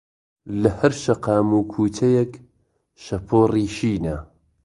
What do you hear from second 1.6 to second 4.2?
کووچەیەک شەپۆڕی شینە